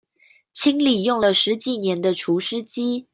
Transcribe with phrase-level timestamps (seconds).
[0.51, 3.05] 清理用了十幾年的除濕機